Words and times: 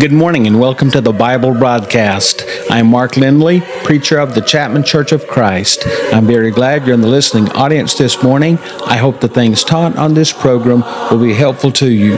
Good 0.00 0.12
morning 0.12 0.46
and 0.46 0.58
welcome 0.58 0.90
to 0.92 1.02
the 1.02 1.12
Bible 1.12 1.52
broadcast. 1.52 2.42
I'm 2.70 2.86
Mark 2.86 3.18
Lindley, 3.18 3.60
preacher 3.84 4.18
of 4.18 4.34
the 4.34 4.40
Chapman 4.40 4.82
Church 4.82 5.12
of 5.12 5.26
Christ. 5.26 5.82
I'm 6.10 6.26
very 6.26 6.50
glad 6.50 6.86
you're 6.86 6.94
in 6.94 7.02
the 7.02 7.06
listening 7.06 7.50
audience 7.50 7.92
this 7.98 8.22
morning. 8.22 8.56
I 8.86 8.96
hope 8.96 9.20
the 9.20 9.28
things 9.28 9.62
taught 9.62 9.96
on 9.96 10.14
this 10.14 10.32
program 10.32 10.80
will 11.10 11.22
be 11.22 11.34
helpful 11.34 11.70
to 11.72 11.92
you. 11.92 12.16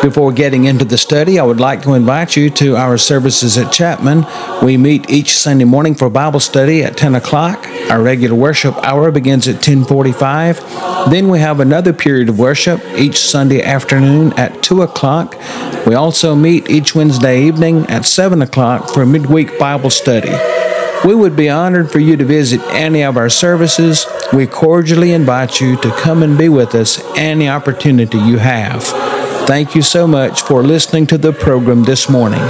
Before 0.00 0.32
getting 0.32 0.64
into 0.64 0.86
the 0.86 0.96
study, 0.96 1.38
I 1.38 1.42
would 1.42 1.60
like 1.60 1.82
to 1.82 1.92
invite 1.92 2.34
you 2.34 2.48
to 2.50 2.76
our 2.76 2.96
services 2.96 3.58
at 3.58 3.70
Chapman. 3.70 4.24
We 4.64 4.78
meet 4.78 5.10
each 5.10 5.36
Sunday 5.36 5.64
morning 5.64 5.94
for 5.94 6.08
Bible 6.08 6.40
study 6.40 6.82
at 6.82 6.96
10 6.96 7.14
o'clock. 7.16 7.65
Our 7.90 8.02
regular 8.02 8.34
worship 8.34 8.74
hour 8.78 9.12
begins 9.12 9.46
at 9.46 9.54
1045. 9.54 11.10
Then 11.10 11.28
we 11.28 11.38
have 11.38 11.60
another 11.60 11.92
period 11.92 12.28
of 12.28 12.38
worship 12.38 12.80
each 12.96 13.20
Sunday 13.20 13.62
afternoon 13.62 14.32
at 14.32 14.60
2 14.64 14.82
o'clock. 14.82 15.36
We 15.86 15.94
also 15.94 16.34
meet 16.34 16.68
each 16.68 16.96
Wednesday 16.96 17.44
evening 17.44 17.86
at 17.86 18.04
7 18.04 18.42
o'clock 18.42 18.92
for 18.92 19.06
midweek 19.06 19.56
Bible 19.56 19.90
study. 19.90 20.32
We 21.04 21.14
would 21.14 21.36
be 21.36 21.48
honored 21.48 21.92
for 21.92 22.00
you 22.00 22.16
to 22.16 22.24
visit 22.24 22.60
any 22.70 23.04
of 23.04 23.16
our 23.16 23.28
services. 23.28 24.04
We 24.32 24.48
cordially 24.48 25.12
invite 25.12 25.60
you 25.60 25.76
to 25.76 25.90
come 25.92 26.24
and 26.24 26.36
be 26.36 26.48
with 26.48 26.74
us 26.74 27.00
any 27.16 27.48
opportunity 27.48 28.18
you 28.18 28.38
have. 28.38 28.82
Thank 29.46 29.76
you 29.76 29.82
so 29.82 30.08
much 30.08 30.42
for 30.42 30.64
listening 30.64 31.06
to 31.06 31.18
the 31.18 31.32
program 31.32 31.84
this 31.84 32.08
morning. 32.08 32.42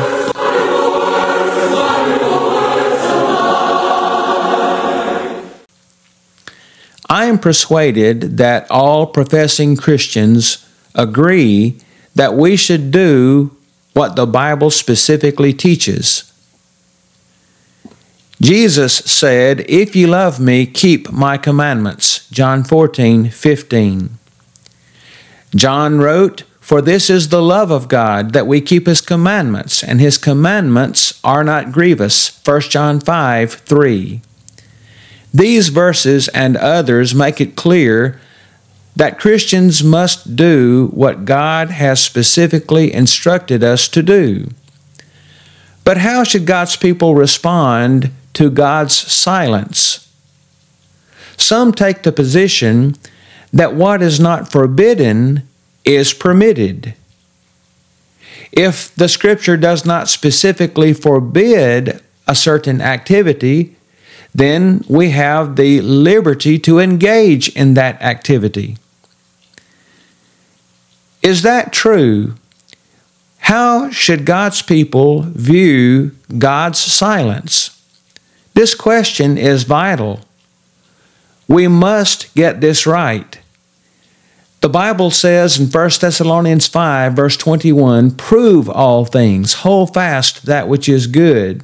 I 7.09 7.27
am 7.27 7.39
persuaded 7.39 8.39
that 8.39 8.71
all 8.71 9.07
professing 9.07 9.77
Christians 9.77 10.67
agree 10.95 11.79
that 12.15 12.35
we 12.35 12.57
should 12.57 12.91
do 12.91 13.57
what 13.93 14.17
the 14.17 14.27
Bible 14.27 14.71
specifically 14.71 15.53
teaches. 15.53 16.33
Jesus 18.41 18.95
said, 18.95 19.65
If 19.69 19.97
you 19.97 20.09
love 20.09 20.41
me, 20.41 20.67
keep 20.67 21.11
my 21.11 21.39
commandments. 21.39 22.29
John 22.31 22.65
14, 22.65 23.31
15. 23.31 24.19
John 25.55 25.99
wrote, 25.99 26.43
for 26.67 26.83
this 26.83 27.09
is 27.09 27.29
the 27.29 27.41
love 27.41 27.71
of 27.71 27.87
God, 27.87 28.33
that 28.33 28.49
we 28.49 28.61
keep 28.61 28.89
His 28.89 29.01
commandments, 29.01 29.85
and 29.85 30.01
His 30.01 30.19
commandments 30.19 31.21
are 31.23 31.45
not 31.45 31.71
grievous. 31.71 32.45
1 32.45 32.61
John 32.63 32.99
5 32.99 33.55
3. 33.55 34.21
These 35.37 35.69
verses 35.69 36.29
and 36.29 36.57
others 36.57 37.15
make 37.15 37.43
it 37.43 37.57
clear 37.57 38.19
that 38.97 39.19
Christians 39.19 39.85
must 39.85 40.35
do 40.35 40.89
what 40.95 41.27
God 41.27 41.69
has 41.69 42.03
specifically 42.03 42.91
instructed 42.91 43.63
us 43.63 43.87
to 43.89 44.03
do. 44.03 44.49
But 45.85 45.99
how 45.99 46.25
should 46.25 46.47
God's 46.47 46.77
people 46.77 47.15
respond 47.15 48.13
to 48.33 48.49
God's 48.49 48.95
silence? 48.95 50.11
Some 51.37 51.73
take 51.73 52.03
the 52.03 52.13
position 52.13 52.97
that 53.53 53.75
what 53.75 54.01
is 54.01 54.19
not 54.19 54.51
forbidden 54.51 55.47
is 55.85 56.15
permitted. 56.15 56.95
If 58.53 58.95
the 58.95 59.09
scripture 59.09 59.59
does 59.59 59.85
not 59.85 60.09
specifically 60.09 60.95
forbid 60.95 62.03
a 62.27 62.35
certain 62.35 62.81
activity, 62.81 63.76
then 64.37 64.85
we 64.87 65.11
have 65.11 65.57
the 65.57 65.81
liberty 65.81 66.59
to 66.59 66.79
engage 66.79 67.49
in 67.57 67.73
that 67.75 68.01
activity. 68.03 68.77
Is 71.23 71.41
that 71.43 71.73
true? 71.73 72.35
How 73.39 73.91
should 73.91 74.27
God's 74.27 74.61
people 74.61 75.23
view 75.23 76.11
God's 76.37 76.79
silence? 76.79 77.83
This 78.53 78.75
question 78.75 79.39
is 79.39 79.63
vital. 79.63 80.21
We 81.49 81.67
must 81.67 82.35
get 82.35 82.61
this 82.61 82.87
right. 82.87 83.41
The 84.61 84.69
Bible 84.69 85.11
says 85.11 85.59
in 85.59 85.69
1 85.69 85.91
Thessalonians 86.01 86.67
5, 86.67 87.15
verse 87.15 87.37
21, 87.39 88.11
prove 88.13 88.69
all 88.69 89.05
things, 89.05 89.55
hold 89.55 89.95
fast 89.95 90.45
that 90.45 90.69
which 90.69 90.89
is 90.89 91.07
good. 91.07 91.63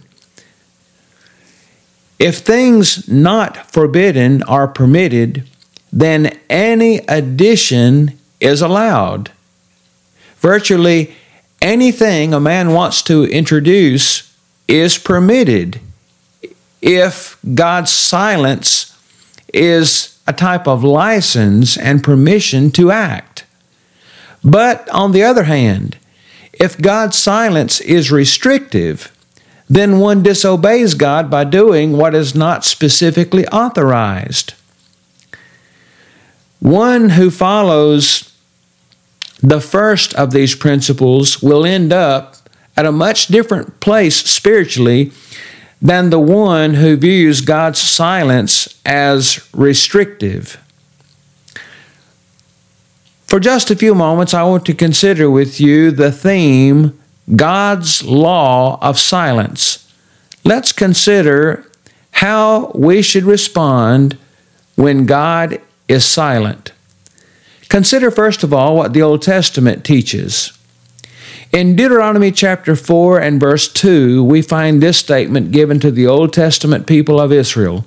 If 2.23 2.39
things 2.39 3.09
not 3.09 3.73
forbidden 3.73 4.45
are 4.45 4.69
permitted, 4.69 5.43
then 5.93 6.39
any 6.49 6.99
addition 7.09 8.17
is 8.39 8.63
allowed. 8.63 9.33
Virtually 10.39 11.17
anything 11.61 12.33
a 12.33 12.39
man 12.39 12.75
wants 12.75 13.03
to 13.03 13.25
introduce 13.25 14.33
is 14.69 14.99
permitted 14.99 15.81
if 16.81 17.39
God's 17.55 17.91
silence 17.91 18.97
is 19.53 20.17
a 20.25 20.33
type 20.33 20.69
of 20.69 20.85
license 20.85 21.77
and 21.77 22.05
permission 22.05 22.71
to 22.71 22.93
act. 22.93 23.47
But 24.45 24.89
on 24.91 25.11
the 25.11 25.25
other 25.25 25.43
hand, 25.43 25.99
if 26.53 26.81
God's 26.81 27.19
silence 27.19 27.81
is 27.81 28.13
restrictive, 28.13 29.11
then 29.75 29.99
one 29.99 30.23
disobeys 30.23 30.93
God 30.93 31.31
by 31.31 31.45
doing 31.45 31.97
what 31.97 32.15
is 32.15 32.35
not 32.35 32.63
specifically 32.63 33.47
authorized. 33.47 34.53
One 36.61 37.09
who 37.09 37.31
follows 37.31 38.35
the 39.43 39.63
first 39.63 40.13
of 40.15 40.31
these 40.33 40.55
principles 40.55 41.43
will 41.43 41.65
end 41.65 41.91
up 41.91 42.37
at 42.77 42.85
a 42.85 42.93
much 42.93 43.29
different 43.29 43.81
place 43.81 44.17
spiritually 44.17 45.11
than 45.81 46.11
the 46.11 46.21
one 46.21 46.75
who 46.75 46.95
views 46.95 47.41
God's 47.41 47.81
silence 47.81 48.79
as 48.85 49.49
restrictive. 49.55 50.59
For 53.27 53.41
just 53.41 53.71
a 53.71 53.77
few 53.77 53.95
moments, 53.95 54.35
I 54.35 54.43
want 54.43 54.67
to 54.67 54.75
consider 54.75 55.31
with 55.31 55.59
you 55.59 55.91
the 55.91 56.13
theme 56.13 57.02
God's 57.35 58.05
law 58.05 58.79
of 58.81 58.99
silence. 58.99 59.93
Let's 60.45 60.73
consider 60.73 61.67
how 62.13 62.73
we 62.75 63.03
should 63.03 63.25
respond 63.25 64.19
when 64.77 65.07
God 65.07 65.61
is 65.89 66.05
silent. 66.05 66.73
Consider, 67.69 68.11
first 68.11 68.43
of 68.43 68.53
all, 68.53 68.77
what 68.77 68.93
the 68.93 69.03
Old 69.03 69.23
Testament 69.23 69.85
teaches. 69.85 70.53
In 71.53 71.77
Deuteronomy 71.77 72.33
chapter 72.33 72.75
4 72.75 73.21
and 73.21 73.41
verse 73.41 73.71
2, 73.73 74.25
we 74.25 74.43
find 74.43 74.83
this 74.83 74.99
statement 74.99 75.53
given 75.53 75.81
to 75.81 75.91
the 75.91 76.07
Old 76.07 76.33
Testament 76.33 76.87
people 76.87 77.21
of 77.21 77.33
Israel 77.33 77.85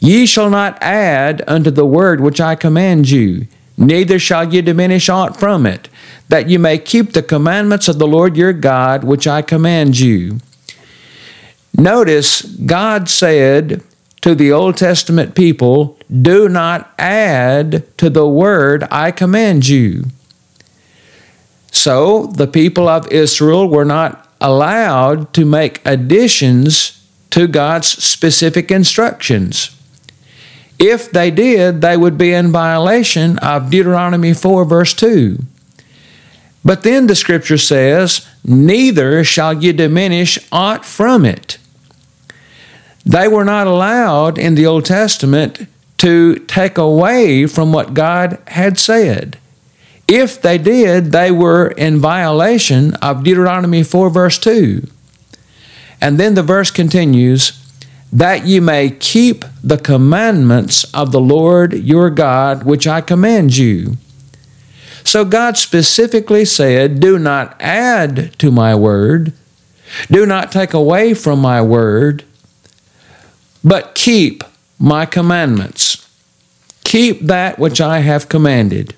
Ye 0.00 0.26
shall 0.26 0.50
not 0.50 0.80
add 0.80 1.42
unto 1.48 1.70
the 1.70 1.86
word 1.86 2.20
which 2.20 2.40
I 2.40 2.54
command 2.54 3.10
you, 3.10 3.48
neither 3.76 4.18
shall 4.18 4.52
ye 4.52 4.62
diminish 4.62 5.08
aught 5.08 5.36
from 5.36 5.66
it, 5.66 5.88
that 6.28 6.48
you 6.48 6.58
may 6.58 6.78
keep 6.78 7.12
the 7.12 7.22
commandments 7.22 7.88
of 7.88 7.98
the 7.98 8.06
Lord 8.06 8.36
your 8.36 8.52
God 8.52 9.04
which 9.04 9.26
I 9.26 9.42
command 9.42 9.98
you. 9.98 10.40
Notice 11.76 12.42
God 12.42 13.08
said 13.08 13.82
to 14.20 14.34
the 14.34 14.52
Old 14.52 14.76
Testament 14.76 15.34
people, 15.34 15.98
Do 16.10 16.48
not 16.48 16.92
add 16.98 17.84
to 17.98 18.10
the 18.10 18.28
word 18.28 18.86
I 18.90 19.10
command 19.10 19.68
you. 19.68 20.04
So 21.70 22.26
the 22.26 22.46
people 22.46 22.88
of 22.88 23.06
Israel 23.12 23.68
were 23.68 23.84
not 23.84 24.28
allowed 24.40 25.32
to 25.34 25.44
make 25.44 25.84
additions 25.86 26.94
to 27.30 27.46
God's 27.46 27.88
specific 27.88 28.70
instructions. 28.70 29.74
If 30.78 31.10
they 31.10 31.30
did, 31.30 31.80
they 31.80 31.96
would 31.96 32.16
be 32.16 32.32
in 32.32 32.52
violation 32.52 33.38
of 33.38 33.70
Deuteronomy 33.70 34.32
4, 34.32 34.64
verse 34.64 34.94
2. 34.94 35.38
But 36.64 36.82
then 36.82 37.06
the 37.06 37.14
scripture 37.14 37.58
says, 37.58 38.26
Neither 38.44 39.24
shall 39.24 39.54
ye 39.54 39.72
diminish 39.72 40.38
aught 40.50 40.84
from 40.84 41.24
it. 41.24 41.58
They 43.04 43.28
were 43.28 43.44
not 43.44 43.66
allowed 43.66 44.38
in 44.38 44.54
the 44.54 44.66
Old 44.66 44.84
Testament 44.84 45.66
to 45.98 46.36
take 46.40 46.78
away 46.78 47.46
from 47.46 47.72
what 47.72 47.94
God 47.94 48.38
had 48.48 48.78
said. 48.78 49.38
If 50.06 50.40
they 50.40 50.58
did, 50.58 51.12
they 51.12 51.30
were 51.30 51.68
in 51.68 51.98
violation 51.98 52.94
of 52.96 53.24
Deuteronomy 53.24 53.82
4, 53.82 54.10
verse 54.10 54.38
2. 54.38 54.86
And 56.00 56.18
then 56.18 56.34
the 56.34 56.42
verse 56.42 56.70
continues 56.70 57.52
that 58.12 58.46
ye 58.46 58.58
may 58.60 58.90
keep 58.90 59.44
the 59.62 59.76
commandments 59.76 60.84
of 60.94 61.12
the 61.12 61.20
Lord 61.20 61.74
your 61.74 62.08
God, 62.08 62.64
which 62.64 62.86
I 62.86 63.00
command 63.00 63.56
you. 63.56 63.98
So 65.08 65.24
God 65.24 65.56
specifically 65.56 66.44
said, 66.44 67.00
Do 67.00 67.18
not 67.18 67.56
add 67.60 68.38
to 68.40 68.50
my 68.50 68.74
word, 68.74 69.32
do 70.10 70.26
not 70.26 70.52
take 70.52 70.74
away 70.74 71.14
from 71.14 71.38
my 71.40 71.62
word, 71.62 72.24
but 73.64 73.94
keep 73.94 74.44
my 74.78 75.06
commandments. 75.06 76.06
Keep 76.84 77.22
that 77.22 77.58
which 77.58 77.80
I 77.80 78.00
have 78.00 78.28
commanded. 78.28 78.94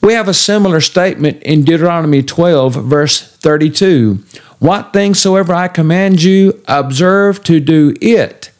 We 0.00 0.12
have 0.12 0.28
a 0.28 0.34
similar 0.34 0.80
statement 0.80 1.42
in 1.42 1.64
Deuteronomy 1.64 2.22
12, 2.22 2.74
verse 2.84 3.20
32. 3.20 4.22
What 4.60 4.92
things 4.92 5.18
soever 5.18 5.54
I 5.54 5.66
command 5.66 6.22
you, 6.22 6.62
observe 6.68 7.42
to 7.42 7.58
do 7.58 7.96
it. 8.00 8.52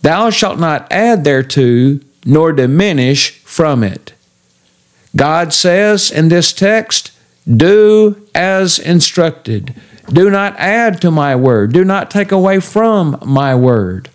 Thou 0.00 0.30
shalt 0.30 0.58
not 0.58 0.90
add 0.90 1.24
thereto, 1.24 2.00
nor 2.24 2.54
diminish 2.54 3.40
from 3.40 3.84
it. 3.84 4.14
God 5.16 5.52
says 5.52 6.10
in 6.10 6.28
this 6.28 6.52
text, 6.52 7.12
Do 7.46 8.26
as 8.34 8.78
instructed. 8.78 9.74
Do 10.12 10.30
not 10.30 10.56
add 10.58 11.00
to 11.02 11.10
my 11.10 11.36
word. 11.36 11.72
Do 11.72 11.84
not 11.84 12.10
take 12.10 12.32
away 12.32 12.60
from 12.60 13.18
my 13.24 13.54
word. 13.54 14.08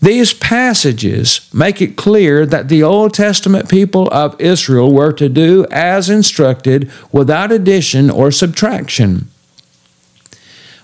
These 0.00 0.34
passages 0.34 1.48
make 1.54 1.80
it 1.80 1.96
clear 1.96 2.44
that 2.46 2.68
the 2.68 2.82
Old 2.82 3.14
Testament 3.14 3.68
people 3.68 4.08
of 4.08 4.40
Israel 4.40 4.92
were 4.92 5.12
to 5.12 5.28
do 5.28 5.64
as 5.70 6.10
instructed 6.10 6.90
without 7.12 7.52
addition 7.52 8.10
or 8.10 8.32
subtraction. 8.32 9.28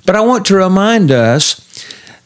But 0.07 0.15
I 0.15 0.21
want 0.21 0.47
to 0.47 0.55
remind 0.55 1.11
us 1.11 1.65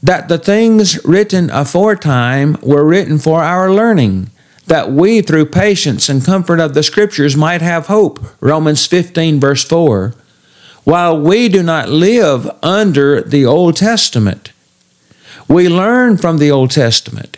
that 0.03 0.29
the 0.29 0.39
things 0.39 1.03
written 1.05 1.49
aforetime 1.51 2.59
were 2.61 2.85
written 2.85 3.19
for 3.19 3.43
our 3.43 3.73
learning, 3.73 4.31
that 4.67 4.93
we, 4.93 5.21
through 5.21 5.47
patience 5.47 6.09
and 6.09 6.25
comfort 6.25 6.61
of 6.61 6.75
the 6.75 6.83
Scriptures, 6.83 7.37
might 7.37 7.63
have 7.63 7.87
hope. 7.87 8.21
Romans 8.41 8.87
15, 8.87 9.41
verse 9.41 9.65
4. 9.65 10.15
While 10.85 11.21
we 11.21 11.49
do 11.49 11.63
not 11.63 11.89
live 11.89 12.51
under 12.63 13.21
the 13.21 13.45
Old 13.45 13.77
Testament, 13.77 14.53
we 15.49 15.69
learn 15.69 16.17
from 16.17 16.39
the 16.39 16.51
Old 16.51 16.71
Testament. 16.71 17.37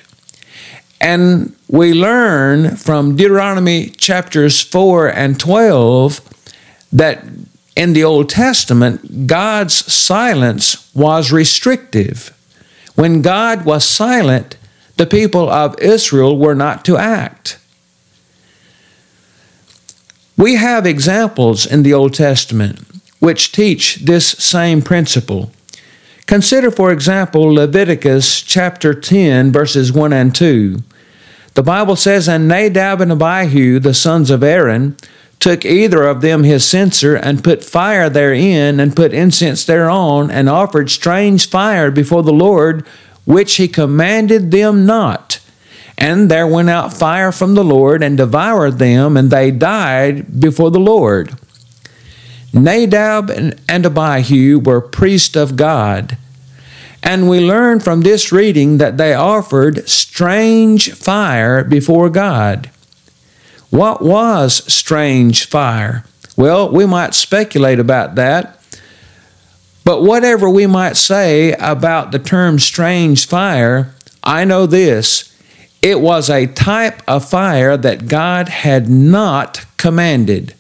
And 1.00 1.55
we 1.69 1.93
learn 1.93 2.76
from 2.76 3.17
Deuteronomy 3.17 3.91
chapters 3.91 4.61
4 4.61 5.09
and 5.09 5.38
12 5.38 6.20
that 6.93 7.25
in 7.77 7.93
the 7.93 8.05
Old 8.05 8.29
Testament, 8.29 9.27
God's 9.27 9.75
silence 9.93 10.91
was 10.94 11.32
restrictive. 11.32 12.32
When 12.94 13.20
God 13.20 13.65
was 13.65 13.87
silent, 13.87 14.56
the 14.96 15.06
people 15.06 15.49
of 15.50 15.79
Israel 15.81 16.37
were 16.37 16.55
not 16.55 16.85
to 16.85 16.96
act. 16.96 17.58
We 20.37 20.56
have 20.56 20.87
examples 20.87 21.64
in 21.64 21.82
the 21.82 21.94
Old 21.94 22.14
Testament 22.14 22.85
which 23.25 23.52
teach 23.52 23.96
this 23.96 24.29
same 24.29 24.82
principle. 24.82 25.50
Consider, 26.26 26.70
for 26.70 26.93
example, 26.93 27.43
Leviticus 27.55 28.43
chapter 28.43 28.93
10, 28.93 29.50
verses 29.50 29.93
1 29.93 30.12
and 30.12 30.35
2. 30.35 30.82
The 31.55 31.62
Bible 31.62 31.96
says, 31.96 32.29
And 32.29 32.46
Nadab 32.46 33.00
and 33.00 33.12
Abihu, 33.12 33.79
the 33.79 33.94
sons 33.94 34.31
of 34.31 34.43
Aaron, 34.43 34.96
took 35.38 35.64
either 35.64 36.05
of 36.05 36.20
them 36.20 36.44
his 36.44 36.67
censer, 36.67 37.14
and 37.14 37.44
put 37.44 37.64
fire 37.64 38.11
therein, 38.11 38.81
and 38.81 38.96
put 38.96 39.14
incense 39.14 39.64
thereon, 39.64 40.31
and 40.31 40.49
offered 40.49 40.91
strange 40.91 41.49
fire 41.49 41.91
before 41.91 42.23
the 42.23 42.32
Lord, 42.32 42.87
which 43.25 43.56
he 43.56 43.69
commanded 43.69 44.50
them 44.50 44.87
not. 44.87 45.41
And 45.97 46.31
there 46.31 46.47
went 46.47 46.71
out 46.71 46.93
fire 46.93 47.32
from 47.32 47.55
the 47.55 47.65
Lord, 47.65 48.03
and 48.03 48.17
devoured 48.17 48.79
them, 48.79 49.17
and 49.17 49.31
they 49.31 49.50
died 49.50 50.41
before 50.41 50.71
the 50.71 50.81
Lord. 50.81 51.35
Nadab 52.53 53.31
and 53.31 53.61
Abihu 53.69 54.61
were 54.61 54.81
priests 54.81 55.37
of 55.37 55.56
God. 55.56 56.17
And 57.03 57.29
we 57.29 57.38
learn 57.38 57.81
from 57.81 58.00
this 58.00 58.32
reading 58.32 58.79
that 58.79 58.97
they 58.97 59.12
offered 59.12 59.88
strange 59.88 60.93
fire 60.93 61.62
before 61.62 62.09
God. 62.09 62.70
What 63.70 64.00
was 64.03 64.65
strange 64.73 65.47
fire? 65.47 66.05
Well, 66.37 66.70
we 66.70 66.87
might 66.87 67.15
speculate 67.15 67.79
about 67.79 68.15
that. 68.15 68.54
But 69.84 70.02
whatever 70.02 70.48
we 70.48 70.66
might 70.66 70.96
say 70.96 71.52
about 71.52 72.10
the 72.10 72.19
term 72.19 72.58
strange 72.58 73.26
fire, 73.26 73.94
I 74.22 74.44
know 74.44 74.66
this 74.66 75.31
it 75.82 76.00
was 76.00 76.31
a 76.31 76.46
type 76.46 77.02
of 77.06 77.28
fire 77.28 77.76
that 77.76 78.08
God 78.08 78.48
had 78.48 78.88
not 78.88 79.66
commanded. 79.76 80.54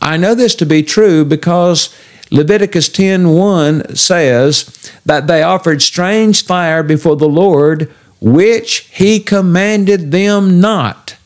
I 0.00 0.16
know 0.16 0.36
this 0.36 0.54
to 0.56 0.66
be 0.66 0.84
true 0.84 1.24
because 1.24 1.92
Leviticus 2.30 2.88
10:1 2.88 3.96
says 3.96 4.66
that 5.04 5.26
they 5.26 5.42
offered 5.42 5.82
strange 5.82 6.44
fire 6.44 6.84
before 6.84 7.16
the 7.16 7.28
Lord 7.28 7.92
which 8.20 8.88
he 8.92 9.18
commanded 9.18 10.12
them 10.12 10.60
not. 10.60 11.16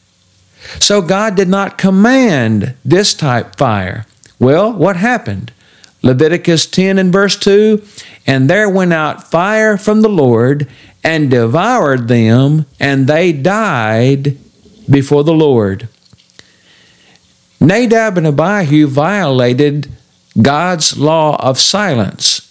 So 0.81 1.03
God 1.03 1.35
did 1.35 1.49
not 1.49 1.79
command 1.79 2.75
this 2.85 3.15
type 3.15 3.57
fire. 3.57 4.07
Well, 4.39 4.73
what 4.73 4.97
happened? 4.97 5.53
Leviticus 6.03 6.67
10 6.67 6.99
and 6.99 7.13
verse 7.13 7.37
2 7.37 7.83
And 8.27 8.49
there 8.49 8.69
went 8.69 8.93
out 8.93 9.31
fire 9.31 9.77
from 9.77 10.03
the 10.03 10.09
Lord 10.09 10.69
and 11.05 11.31
devoured 11.31 12.09
them, 12.09 12.67
and 12.79 13.07
they 13.07 13.33
died 13.33 14.37
before 14.89 15.25
the 15.25 15.35
Lord. 15.35 15.89
Nadab 17.61 18.19
and 18.19 18.27
Abihu 18.27 18.87
violated 18.87 19.91
God's 20.41 20.97
law 20.97 21.37
of 21.43 21.59
silence. 21.59 22.45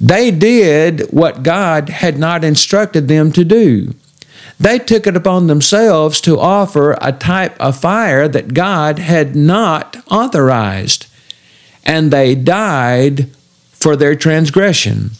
They 0.00 0.30
did 0.30 1.12
what 1.12 1.42
God 1.42 1.88
had 1.88 2.18
not 2.18 2.44
instructed 2.44 3.08
them 3.08 3.32
to 3.32 3.44
do. 3.44 3.94
They 4.58 4.78
took 4.78 5.06
it 5.06 5.16
upon 5.16 5.46
themselves 5.46 6.20
to 6.22 6.38
offer 6.38 6.96
a 7.00 7.12
type 7.12 7.58
of 7.60 7.78
fire 7.78 8.28
that 8.28 8.54
God 8.54 8.98
had 8.98 9.34
not 9.34 9.96
authorized, 10.10 11.06
and 11.84 12.10
they 12.10 12.34
died 12.34 13.28
for 13.72 13.96
their 13.96 14.14
transgression. 14.14 15.10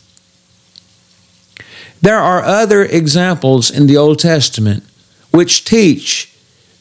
There 2.01 2.19
are 2.19 2.43
other 2.43 2.83
examples 2.85 3.71
in 3.71 3.87
the 3.87 3.97
Old 3.97 4.19
Testament 4.19 4.85
which 5.31 5.65
teach 5.65 6.35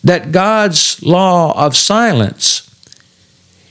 that 0.03 0.31
God's 0.31 1.01
law 1.01 1.57
of 1.57 1.75
silence 1.75 2.69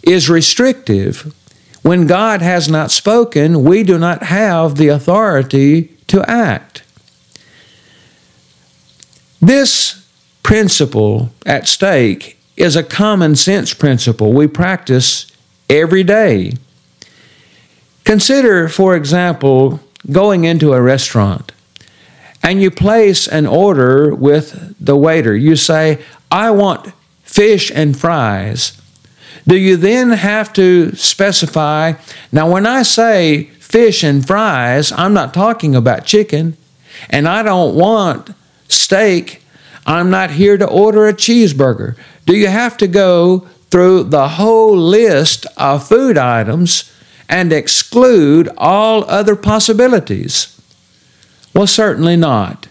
is 0.03 0.31
restrictive. 0.31 1.35
When 1.83 2.07
God 2.07 2.43
has 2.43 2.69
not 2.69 2.91
spoken, 2.91 3.65
we 3.65 3.83
do 3.83 3.99
not 3.99 4.25
have 4.25 4.77
the 4.77 4.89
authority 4.89 5.95
to 6.09 6.29
act. 6.29 6.83
This 9.41 10.07
principle 10.43 11.31
at 11.45 11.69
stake 11.69 12.39
is 12.57 12.77
a 12.77 12.83
common 12.83 13.37
sense 13.37 13.75
principle 13.75 14.33
we 14.33 14.47
practice 14.47 15.32
every 15.73 16.05
day. 16.05 16.53
Consider, 18.05 18.69
for 18.69 18.95
example, 18.95 19.81
going 20.11 20.45
into 20.45 20.73
a 20.73 20.83
restaurant 20.83 21.53
and 22.43 22.61
you 22.61 22.71
place 22.71 23.29
an 23.29 23.47
order 23.47 24.15
with 24.15 24.75
the 24.79 24.97
waiter. 24.97 25.35
You 25.35 25.57
say, 25.57 26.03
I 26.31 26.51
want 26.51 26.93
fish 27.23 27.71
and 27.75 27.99
fries. 27.99 28.81
Do 29.47 29.57
you 29.57 29.77
then 29.77 30.11
have 30.11 30.53
to 30.55 30.95
specify? 30.95 31.95
Now, 32.31 32.51
when 32.51 32.67
I 32.67 32.83
say 32.83 33.45
fish 33.45 34.03
and 34.03 34.27
fries, 34.27 34.93
I'm 34.93 35.15
not 35.15 35.33
talking 35.33 35.75
about 35.75 36.05
chicken, 36.05 36.57
and 37.09 37.27
I 37.27 37.43
don't 37.43 37.75
want 37.75 38.35
steak. 38.69 39.43
I'm 39.87 40.11
not 40.11 40.33
here 40.33 40.57
to 40.57 40.69
order 40.69 41.09
a 41.09 41.15
cheeseburger. 41.15 41.97
Do 42.27 42.37
you 42.37 42.49
have 42.49 42.77
to 42.79 42.87
go 42.87 43.49
through 43.73 44.05
the 44.05 44.29
whole 44.29 44.77
list 44.77 45.47
of 45.57 45.89
food 45.89 46.19
items 46.19 46.93
and 47.27 47.55
exclude 47.55 48.51
all 48.59 49.03
other 49.09 49.35
possibilities? 49.35 50.61
Well, 51.55 51.67
certainly 51.67 52.15
not. 52.17 52.69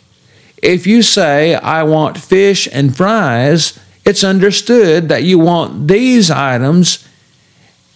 If 0.61 0.85
you 0.85 1.01
say, 1.01 1.55
I 1.55 1.81
want 1.81 2.19
fish 2.19 2.67
and 2.71 2.95
fries, 2.95 3.79
it's 4.05 4.23
understood 4.23 5.09
that 5.09 5.23
you 5.23 5.39
want 5.39 5.87
these 5.87 6.29
items 6.29 7.07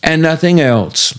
and 0.01 0.23
nothing 0.23 0.59
else. 0.59 1.13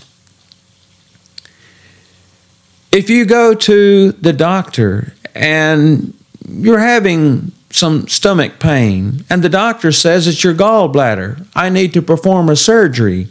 If 2.91 3.09
you 3.09 3.23
go 3.23 3.53
to 3.53 4.11
the 4.11 4.33
doctor 4.33 5.13
and 5.33 6.13
you're 6.49 6.79
having 6.79 7.53
some 7.69 8.07
stomach 8.07 8.59
pain, 8.59 9.25
and 9.29 9.43
the 9.43 9.49
doctor 9.49 9.91
says 9.91 10.27
it's 10.27 10.43
your 10.43 10.53
gallbladder, 10.53 11.45
I 11.55 11.69
need 11.69 11.93
to 11.93 12.01
perform 12.01 12.49
a 12.49 12.55
surgery. 12.55 13.27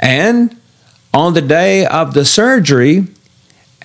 And 0.00 0.56
on 1.14 1.34
the 1.34 1.42
day 1.42 1.86
of 1.86 2.14
the 2.14 2.24
surgery, 2.24 3.08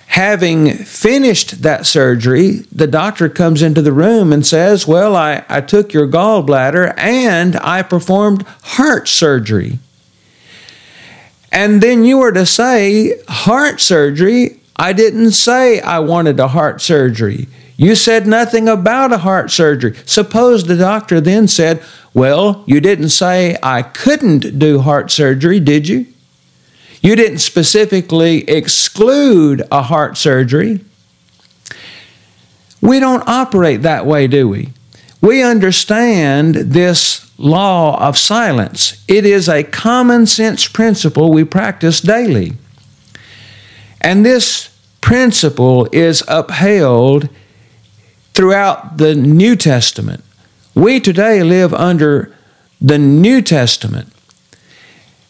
having 0.08 0.72
finished 0.72 1.62
that 1.62 1.86
surgery, 1.86 2.64
the 2.70 2.86
doctor 2.86 3.28
comes 3.28 3.62
into 3.62 3.82
the 3.82 3.92
room 3.92 4.32
and 4.32 4.46
says, 4.46 4.86
Well, 4.86 5.16
I, 5.16 5.44
I 5.48 5.60
took 5.60 5.92
your 5.92 6.06
gallbladder 6.06 6.94
and 6.96 7.56
I 7.56 7.82
performed 7.82 8.42
heart 8.62 9.08
surgery. 9.08 9.78
And 11.50 11.80
then 11.80 12.04
you 12.04 12.18
were 12.18 12.32
to 12.32 12.46
say, 12.46 13.20
Heart 13.28 13.80
surgery? 13.80 14.60
I 14.76 14.92
didn't 14.92 15.30
say 15.32 15.80
I 15.80 16.00
wanted 16.00 16.38
a 16.40 16.48
heart 16.48 16.80
surgery. 16.80 17.48
You 17.76 17.94
said 17.96 18.26
nothing 18.26 18.68
about 18.68 19.12
a 19.12 19.18
heart 19.18 19.50
surgery. 19.50 19.96
Suppose 20.06 20.64
the 20.64 20.76
doctor 20.76 21.20
then 21.20 21.48
said, 21.48 21.82
Well, 22.12 22.62
you 22.66 22.80
didn't 22.80 23.08
say 23.08 23.56
I 23.62 23.82
couldn't 23.82 24.58
do 24.58 24.80
heart 24.80 25.10
surgery, 25.10 25.58
did 25.58 25.88
you? 25.88 26.06
You 27.02 27.16
didn't 27.16 27.40
specifically 27.40 28.48
exclude 28.48 29.62
a 29.70 29.82
heart 29.82 30.16
surgery. 30.16 30.84
We 32.80 33.00
don't 33.00 33.26
operate 33.28 33.82
that 33.82 34.06
way, 34.06 34.26
do 34.26 34.48
we? 34.48 34.70
We 35.20 35.42
understand 35.42 36.54
this 36.54 37.30
law 37.38 37.98
of 38.06 38.16
silence. 38.16 39.02
It 39.08 39.26
is 39.26 39.48
a 39.48 39.64
common 39.64 40.26
sense 40.26 40.68
principle 40.68 41.32
we 41.32 41.44
practice 41.44 42.00
daily. 42.00 42.52
And 44.00 44.24
this 44.24 44.68
principle 45.00 45.88
is 45.92 46.22
upheld 46.28 47.28
throughout 48.34 48.98
the 48.98 49.14
New 49.14 49.56
Testament. 49.56 50.22
We 50.74 51.00
today 51.00 51.42
live 51.42 51.72
under 51.72 52.34
the 52.80 52.98
New 52.98 53.40
Testament. 53.40 54.12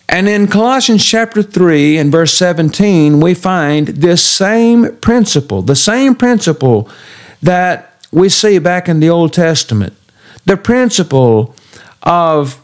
And 0.08 0.28
in 0.28 0.48
Colossians 0.48 1.04
chapter 1.04 1.42
3 1.42 1.98
and 1.98 2.10
verse 2.10 2.32
17, 2.34 3.20
we 3.20 3.34
find 3.34 3.88
this 3.88 4.22
same 4.22 4.96
principle, 4.96 5.62
the 5.62 5.76
same 5.76 6.14
principle 6.14 6.88
that 7.42 7.94
we 8.10 8.28
see 8.28 8.58
back 8.58 8.88
in 8.88 9.00
the 9.00 9.10
Old 9.10 9.32
Testament. 9.32 9.92
The 10.44 10.56
principle 10.56 11.54
of 12.02 12.60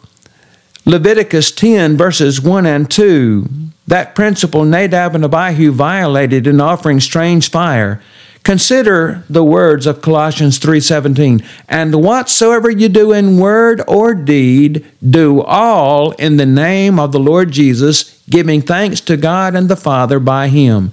Leviticus 0.86 1.50
10, 1.50 1.96
verses 1.96 2.40
1 2.40 2.66
and 2.66 2.90
2, 2.90 3.48
that 3.86 4.14
principle 4.14 4.64
Nadab 4.64 5.14
and 5.14 5.24
Abihu 5.24 5.72
violated 5.72 6.46
in 6.46 6.60
offering 6.60 7.00
strange 7.00 7.50
fire. 7.50 8.00
Consider 8.42 9.22
the 9.28 9.44
words 9.44 9.86
of 9.86 10.00
Colossians 10.00 10.58
3:17, 10.58 11.42
and 11.68 11.94
whatsoever 11.96 12.70
you 12.70 12.88
do 12.88 13.12
in 13.12 13.36
word 13.36 13.82
or 13.86 14.14
deed, 14.14 14.84
do 15.08 15.42
all 15.42 16.12
in 16.12 16.36
the 16.36 16.46
name 16.46 16.98
of 16.98 17.12
the 17.12 17.20
Lord 17.20 17.50
Jesus, 17.50 18.16
giving 18.30 18.62
thanks 18.62 19.00
to 19.02 19.16
God 19.16 19.54
and 19.54 19.68
the 19.68 19.76
Father 19.76 20.18
by 20.18 20.48
him. 20.48 20.92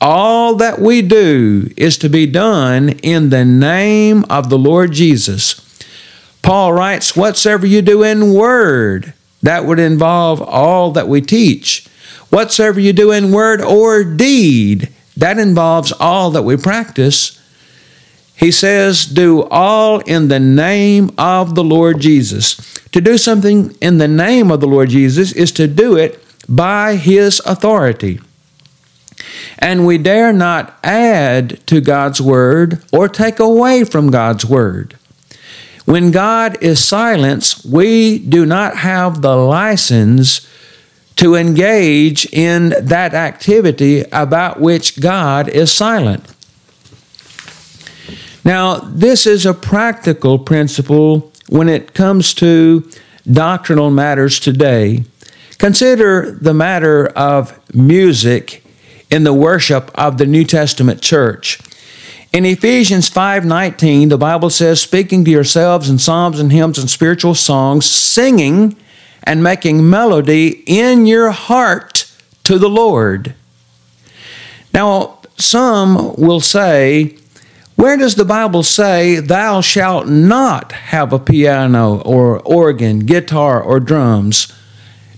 All 0.00 0.56
that 0.56 0.80
we 0.80 1.00
do 1.00 1.70
is 1.76 1.96
to 1.98 2.08
be 2.08 2.26
done 2.26 2.88
in 3.04 3.30
the 3.30 3.44
name 3.44 4.24
of 4.28 4.50
the 4.50 4.58
Lord 4.58 4.90
Jesus. 4.90 5.60
Paul 6.42 6.72
writes, 6.72 7.14
Whatsoever 7.14 7.66
you 7.66 7.82
do 7.82 8.02
in 8.02 8.34
word, 8.34 9.12
that 9.42 9.64
would 9.64 9.78
involve 9.78 10.42
all 10.42 10.90
that 10.90 11.06
we 11.06 11.20
teach. 11.20 11.86
Whatsoever 12.30 12.80
you 12.80 12.92
do 12.92 13.12
in 13.12 13.30
word 13.30 13.60
or 13.60 14.02
deed, 14.02 14.88
that 15.16 15.38
involves 15.38 15.92
all 15.92 16.30
that 16.30 16.42
we 16.42 16.56
practice. 16.56 17.38
He 18.34 18.50
says, 18.50 19.04
Do 19.04 19.42
all 19.44 20.00
in 20.00 20.28
the 20.28 20.40
name 20.40 21.10
of 21.18 21.54
the 21.54 21.64
Lord 21.64 22.00
Jesus. 22.00 22.56
To 22.92 23.00
do 23.00 23.16
something 23.16 23.76
in 23.80 23.98
the 23.98 24.08
name 24.08 24.50
of 24.50 24.60
the 24.60 24.66
Lord 24.66 24.90
Jesus 24.90 25.32
is 25.32 25.52
to 25.52 25.66
do 25.66 25.96
it 25.96 26.22
by 26.48 26.96
His 26.96 27.40
authority. 27.46 28.20
And 29.58 29.86
we 29.86 29.98
dare 29.98 30.32
not 30.32 30.76
add 30.82 31.64
to 31.68 31.80
God's 31.80 32.20
word 32.20 32.82
or 32.92 33.08
take 33.08 33.38
away 33.38 33.84
from 33.84 34.10
God's 34.10 34.44
word. 34.44 34.98
When 35.84 36.10
God 36.10 36.62
is 36.62 36.84
silent, 36.84 37.56
we 37.68 38.18
do 38.18 38.46
not 38.46 38.78
have 38.78 39.20
the 39.20 39.36
license 39.36 40.46
to 41.16 41.34
engage 41.34 42.26
in 42.32 42.74
that 42.80 43.14
activity 43.14 44.04
about 44.12 44.60
which 44.60 45.00
God 45.00 45.48
is 45.48 45.70
silent. 45.72 46.24
Now, 48.44 48.76
this 48.76 49.26
is 49.26 49.46
a 49.46 49.54
practical 49.54 50.38
principle 50.38 51.32
when 51.48 51.68
it 51.68 51.94
comes 51.94 52.34
to 52.34 52.88
doctrinal 53.30 53.90
matters 53.90 54.40
today. 54.40 55.04
Consider 55.58 56.38
the 56.40 56.54
matter 56.54 57.06
of 57.08 57.58
music 57.72 58.64
in 59.10 59.22
the 59.22 59.34
worship 59.34 59.92
of 59.94 60.18
the 60.18 60.26
New 60.26 60.44
Testament 60.44 61.00
church. 61.00 61.60
In 62.32 62.46
Ephesians 62.46 63.10
5:19, 63.10 64.08
the 64.08 64.16
Bible 64.16 64.50
says, 64.50 64.80
"Speaking 64.80 65.24
to 65.24 65.30
yourselves 65.30 65.88
in 65.88 65.98
psalms 65.98 66.40
and 66.40 66.50
hymns 66.50 66.78
and 66.78 66.90
spiritual 66.90 67.34
songs, 67.34 67.84
singing 67.84 68.74
and 69.24 69.42
making 69.42 69.88
melody 69.88 70.62
in 70.66 71.06
your 71.06 71.30
heart 71.30 72.06
to 72.44 72.58
the 72.58 72.68
Lord." 72.68 73.34
Now, 74.72 75.18
some 75.36 76.14
will 76.16 76.40
say, 76.40 77.16
where 77.76 77.96
does 77.96 78.14
the 78.14 78.24
Bible 78.24 78.62
say, 78.62 79.16
Thou 79.16 79.60
shalt 79.60 80.06
not 80.06 80.72
have 80.72 81.12
a 81.12 81.18
piano 81.18 82.00
or 82.02 82.38
organ, 82.40 83.00
guitar, 83.00 83.60
or 83.60 83.80
drums? 83.80 84.52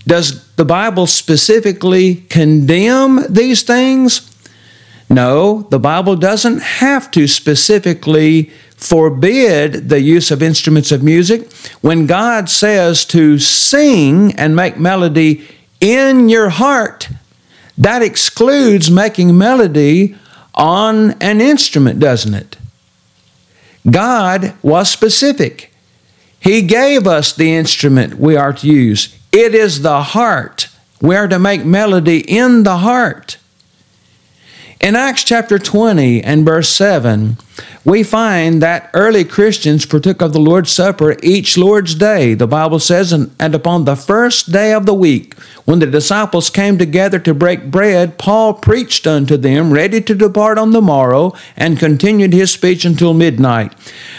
Does 0.07 0.47
the 0.57 0.65
Bible 0.65 1.07
specifically 1.07 2.17
condemn 2.31 3.25
these 3.29 3.63
things? 3.63 4.31
No, 5.11 5.67
the 5.71 5.79
Bible 5.79 6.17
doesn't 6.17 6.63
have 6.63 7.11
to 7.11 7.27
specifically 7.27 8.51
forbid 8.85 9.89
the 9.89 10.01
use 10.01 10.31
of 10.31 10.43
instruments 10.43 10.93
of 10.93 11.03
music. 11.03 11.51
When 11.81 12.07
God 12.07 12.51
says 12.51 13.07
to 13.07 13.39
sing 13.39 14.33
and 14.37 14.55
make 14.55 14.79
melody 14.79 15.49
in 15.81 16.29
your 16.29 16.51
heart, 16.51 17.09
that 17.79 18.03
excludes 18.03 18.91
making 18.91 19.37
melody 19.37 20.17
on 20.55 21.13
an 21.23 21.41
instrument, 21.41 21.99
doesn't 21.99 22.35
it? 22.35 22.59
God 23.91 24.55
was 24.63 24.91
specific. 24.91 25.73
He 26.39 26.61
gave 26.61 27.07
us 27.07 27.33
the 27.33 27.55
instrument 27.55 28.19
we 28.19 28.37
are 28.37 28.53
to 28.53 28.67
use. 28.67 29.19
It 29.33 29.55
is 29.55 29.81
the 29.81 30.03
heart. 30.03 30.69
We 31.01 31.17
are 31.17 31.27
to 31.27 31.39
make 31.39 31.65
melody 31.65 32.19
in 32.19 32.65
the 32.65 32.79
heart. 32.79 33.39
In 34.85 34.97
Acts 34.97 35.25
chapter 35.25 35.59
20 35.59 36.23
and 36.23 36.45
verse 36.45 36.69
7, 36.69 37.39
we 37.87 38.03
find 38.03 38.61
that 38.61 38.91
early 38.93 39.25
Christians 39.25 39.87
partook 39.87 40.21
of 40.21 40.35
the 40.35 40.39
Lord's 40.39 40.73
Supper 40.73 41.17
each 41.23 41.57
Lord's 41.57 41.95
day. 41.95 42.35
The 42.35 42.47
Bible 42.47 42.79
says, 42.79 43.11
and, 43.11 43.33
upon 43.41 43.87
the 43.87 43.97
first 43.97 44.53
day 44.53 44.75
of 44.75 44.85
the 44.85 44.93
week, 44.93 45.39
when 45.65 45.79
the 45.79 45.87
disciples 45.87 46.51
came 46.51 46.77
together 46.77 47.19
to 47.21 47.33
break 47.33 47.71
bread, 47.71 48.19
Paul 48.19 48.53
preached 48.53 49.07
unto 49.07 49.39
them, 49.39 49.73
ready 49.73 50.03
to 50.03 50.15
depart 50.15 50.59
on 50.59 50.73
the 50.73 50.83
morrow, 50.83 51.33
and 51.57 51.79
continued 51.79 52.35
his 52.35 52.51
speech 52.51 52.85
until 52.85 53.15
midnight. 53.15 53.73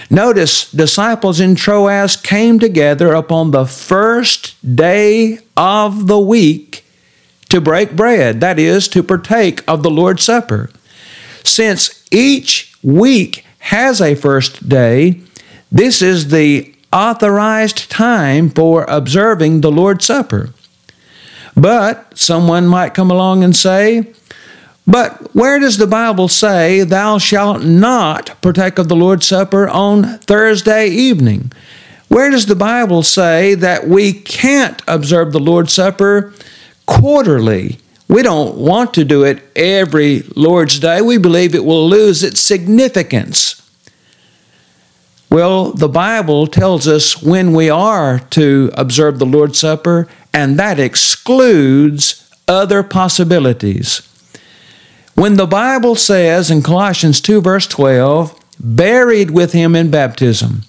Notice, 0.09 0.71
disciples 0.71 1.39
in 1.39 1.53
Troas 1.53 2.15
came 2.15 2.57
together 2.57 3.13
upon 3.13 3.51
the 3.51 3.67
first 3.67 4.75
day 4.75 5.37
of 5.55 6.07
the 6.07 6.19
week 6.19 6.74
to 7.55 7.61
break 7.61 7.95
bread, 7.95 8.41
that 8.41 8.59
is, 8.59 8.89
to 8.89 9.01
partake 9.01 9.63
of 9.65 9.81
the 9.81 9.89
Lord's 9.89 10.23
Supper. 10.23 10.69
Since 11.43 12.05
each 12.11 12.75
week 12.83 13.45
has 13.59 14.01
a 14.01 14.13
first 14.13 14.67
day, 14.67 15.21
this 15.71 16.01
is 16.01 16.27
the 16.31 16.75
authorized 16.91 17.89
time 17.89 18.49
for 18.49 18.83
observing 18.89 19.61
the 19.61 19.71
Lord's 19.71 20.05
Supper. 20.05 20.49
But 21.55 22.17
someone 22.17 22.67
might 22.67 22.93
come 22.93 23.09
along 23.09 23.43
and 23.43 23.55
say, 23.55 24.13
but 24.85 25.33
where 25.33 25.57
does 25.57 25.77
the 25.77 25.87
Bible 25.87 26.27
say, 26.27 26.83
Thou 26.83 27.17
shalt 27.17 27.63
not 27.63 28.39
partake 28.41 28.77
of 28.77 28.87
the 28.89 28.95
Lord's 28.95 29.25
Supper 29.25 29.67
on 29.67 30.19
Thursday 30.19 30.89
evening? 30.89 31.51
Where 32.09 32.29
does 32.29 32.45
the 32.45 32.55
Bible 32.55 33.01
say 33.01 33.55
that 33.55 33.87
we 33.87 34.13
can't 34.13 34.81
observe 34.87 35.31
the 35.31 35.39
Lord's 35.39 35.73
Supper 35.73 36.33
quarterly. 36.85 37.79
We 38.07 38.21
don't 38.21 38.55
want 38.55 38.93
to 38.95 39.03
do 39.03 39.23
it 39.23 39.43
every 39.55 40.23
Lord's 40.35 40.79
Day. 40.79 41.01
We 41.01 41.17
believe 41.17 41.55
it 41.55 41.65
will 41.65 41.87
lose 41.87 42.23
its 42.23 42.39
significance. 42.39 43.61
Well, 45.29 45.71
the 45.71 45.89
Bible 45.89 46.47
tells 46.47 46.87
us 46.87 47.21
when 47.21 47.53
we 47.53 47.69
are 47.69 48.19
to 48.19 48.71
observe 48.75 49.17
the 49.19 49.25
Lord's 49.25 49.59
Supper, 49.59 50.07
and 50.33 50.57
that 50.59 50.79
excludes 50.79 52.29
other 52.47 52.83
possibilities. 52.83 54.01
When 55.15 55.35
the 55.35 55.47
Bible 55.47 55.95
says 55.95 56.51
in 56.51 56.61
Colossians 56.61 57.21
2, 57.21 57.41
verse 57.41 57.67
12, 57.67 58.39
buried 58.59 59.31
with 59.31 59.53
him 59.53 59.75
in 59.75 59.89
baptism, 59.89 60.63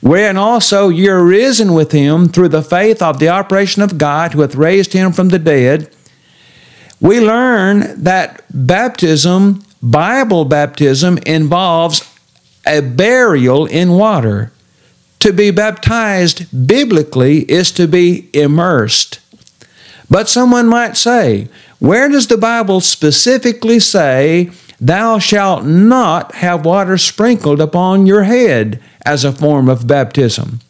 wherein 0.00 0.36
also 0.36 0.88
you're 0.88 1.24
risen 1.24 1.74
with 1.74 1.92
him 1.92 2.28
through 2.28 2.48
the 2.48 2.62
faith 2.62 3.02
of 3.02 3.18
the 3.18 3.28
operation 3.28 3.82
of 3.82 3.98
God 3.98 4.32
who 4.32 4.40
hath 4.40 4.54
raised 4.54 4.92
him 4.92 5.12
from 5.12 5.28
the 5.28 5.38
dead. 5.38 5.94
We 7.00 7.20
learn 7.20 8.02
that 8.02 8.44
baptism, 8.50 9.64
Bible 9.82 10.44
baptism, 10.44 11.18
involves 11.26 12.06
a 12.66 12.80
burial 12.80 13.66
in 13.66 13.92
water. 13.92 14.52
To 15.20 15.32
be 15.32 15.50
baptized 15.50 16.66
biblically 16.66 17.40
is 17.50 17.70
to 17.72 17.86
be 17.86 18.30
immersed. 18.32 19.20
But 20.08 20.28
someone 20.28 20.66
might 20.66 20.96
say, 20.96 21.48
where 21.78 22.08
does 22.08 22.26
the 22.26 22.38
Bible 22.38 22.80
specifically 22.80 23.78
say 23.78 24.50
Thou 24.80 25.18
shalt 25.18 25.64
not 25.64 26.34
have 26.36 26.64
water 26.64 26.96
sprinkled 26.96 27.60
upon 27.60 28.06
your 28.06 28.22
head 28.22 28.80
as 29.04 29.24
a 29.24 29.32
form 29.32 29.68
of 29.68 29.86
baptism. 29.86 30.60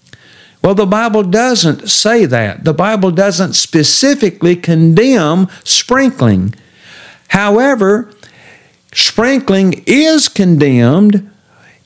Well, 0.63 0.75
the 0.75 0.87
Bible 0.87 1.23
doesn't 1.23 1.89
say 1.89 2.27
that. 2.27 2.65
The 2.65 2.75
Bible 2.75 3.13
doesn't 3.13 3.55
specifically 3.55 4.57
condemn 4.57 5.49
sprinkling. 5.65 6.55
However, 7.29 8.11
sprinkling 8.93 9.85
is 9.87 10.29
condemned 10.29 11.31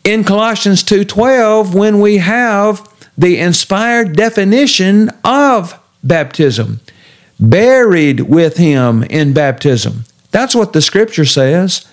in 0.03 0.25
Colossians 0.25 0.83
2:12 0.83 1.75
when 1.75 2.01
we 2.01 2.19
have 2.19 2.89
the 3.17 3.39
inspired 3.39 4.17
definition 4.17 5.11
of 5.23 5.79
baptism. 6.03 6.81
Buried 7.39 8.21
with 8.21 8.57
him 8.57 9.03
in 9.05 9.33
baptism. 9.33 10.05
That's 10.31 10.55
what 10.55 10.73
the 10.73 10.83
scripture 10.83 11.25
says. 11.25 11.85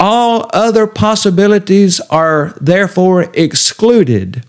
All 0.00 0.48
other 0.52 0.86
possibilities 0.86 2.00
are 2.08 2.54
therefore 2.60 3.30
excluded. 3.34 4.44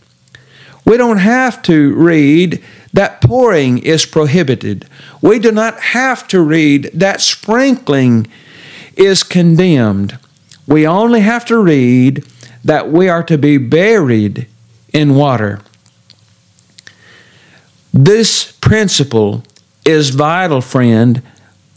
We 0.85 0.97
don't 0.97 1.17
have 1.17 1.61
to 1.63 1.93
read 1.95 2.63
that 2.93 3.21
pouring 3.21 3.79
is 3.79 4.05
prohibited. 4.05 4.85
We 5.21 5.39
do 5.39 5.51
not 5.51 5.79
have 5.79 6.27
to 6.29 6.41
read 6.41 6.89
that 6.93 7.21
sprinkling 7.21 8.27
is 8.95 9.23
condemned. 9.23 10.17
We 10.67 10.85
only 10.85 11.21
have 11.21 11.45
to 11.45 11.57
read 11.57 12.25
that 12.63 12.91
we 12.91 13.09
are 13.09 13.23
to 13.23 13.37
be 13.37 13.57
buried 13.57 14.47
in 14.93 15.15
water. 15.15 15.61
This 17.93 18.51
principle 18.51 19.43
is 19.85 20.11
vital, 20.11 20.61
friend, 20.61 21.23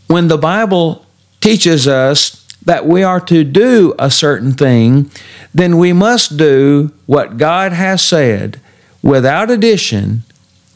when 0.08 0.28
the 0.28 0.36
Bible 0.36 1.06
teaches 1.40 1.88
us 1.88 2.41
that 2.64 2.86
we 2.86 3.02
are 3.02 3.20
to 3.20 3.44
do 3.44 3.94
a 3.98 4.10
certain 4.10 4.52
thing, 4.52 5.10
then 5.52 5.78
we 5.78 5.92
must 5.92 6.36
do 6.36 6.92
what 7.06 7.36
God 7.36 7.72
has 7.72 8.02
said 8.02 8.60
without 9.02 9.50
addition 9.50 10.22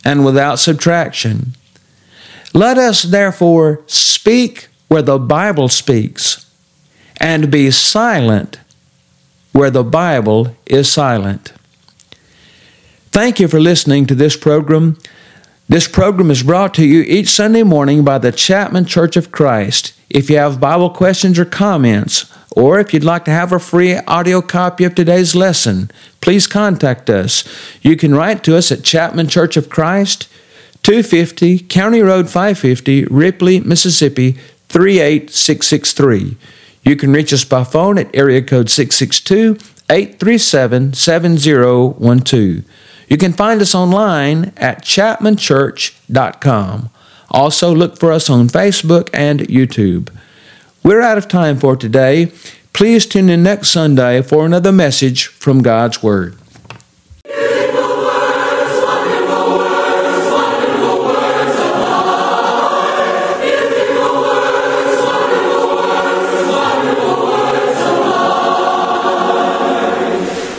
and 0.04 0.24
without 0.24 0.58
subtraction. 0.58 1.52
Let 2.52 2.78
us 2.78 3.02
therefore 3.02 3.82
speak 3.86 4.68
where 4.88 5.02
the 5.02 5.18
Bible 5.18 5.68
speaks 5.68 6.50
and 7.20 7.50
be 7.50 7.70
silent 7.70 8.58
where 9.56 9.70
the 9.70 9.84
Bible 9.84 10.54
is 10.66 10.92
silent. 10.92 11.54
Thank 13.10 13.40
you 13.40 13.48
for 13.48 13.58
listening 13.58 14.04
to 14.06 14.14
this 14.14 14.36
program. 14.36 14.98
This 15.66 15.88
program 15.88 16.30
is 16.30 16.42
brought 16.42 16.74
to 16.74 16.84
you 16.84 17.00
each 17.02 17.28
Sunday 17.28 17.62
morning 17.62 18.04
by 18.04 18.18
the 18.18 18.32
Chapman 18.32 18.84
Church 18.84 19.16
of 19.16 19.32
Christ. 19.32 19.95
If 20.08 20.30
you 20.30 20.38
have 20.38 20.60
Bible 20.60 20.90
questions 20.90 21.36
or 21.38 21.44
comments, 21.44 22.32
or 22.52 22.80
if 22.80 22.94
you'd 22.94 23.04
like 23.04 23.24
to 23.26 23.30
have 23.30 23.52
a 23.52 23.58
free 23.58 23.96
audio 23.96 24.40
copy 24.40 24.84
of 24.84 24.94
today's 24.94 25.34
lesson, 25.34 25.90
please 26.20 26.46
contact 26.46 27.10
us. 27.10 27.44
You 27.82 27.96
can 27.96 28.14
write 28.14 28.42
to 28.44 28.56
us 28.56 28.72
at 28.72 28.84
Chapman 28.84 29.28
Church 29.28 29.56
of 29.56 29.68
Christ, 29.68 30.28
250 30.82 31.58
County 31.60 32.00
Road 32.00 32.30
550, 32.30 33.06
Ripley, 33.06 33.60
Mississippi 33.60 34.38
38663. 34.68 36.36
You 36.82 36.96
can 36.96 37.12
reach 37.12 37.32
us 37.32 37.44
by 37.44 37.64
phone 37.64 37.98
at 37.98 38.14
area 38.14 38.42
code 38.42 38.70
662 38.70 39.58
837 39.90 40.94
7012. 40.94 42.64
You 43.08 43.16
can 43.16 43.32
find 43.32 43.60
us 43.60 43.74
online 43.74 44.52
at 44.56 44.82
chapmanchurch.com. 44.82 46.90
Also, 47.30 47.74
look 47.74 47.98
for 47.98 48.12
us 48.12 48.30
on 48.30 48.48
Facebook 48.48 49.10
and 49.12 49.40
YouTube. 49.40 50.10
We're 50.82 51.02
out 51.02 51.18
of 51.18 51.28
time 51.28 51.58
for 51.58 51.76
today. 51.76 52.32
Please 52.72 53.06
tune 53.06 53.28
in 53.28 53.42
next 53.42 53.70
Sunday 53.70 54.22
for 54.22 54.46
another 54.46 54.72
message 54.72 55.26
from 55.26 55.62
God's 55.62 56.02
Word. 56.02 56.36